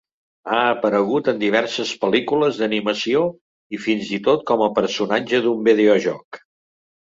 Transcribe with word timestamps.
Ha 0.53 0.59
aparegut 0.69 1.29
en 1.33 1.41
diverses 1.43 1.91
pel·lícules 2.05 2.57
d'animació 2.63 3.23
i 3.77 3.81
fins 3.85 4.11
i 4.19 4.21
tot 4.31 4.49
com 4.53 4.67
a 4.69 4.73
personatge 4.81 5.45
d'un 5.47 5.65
videojoc. 5.71 6.45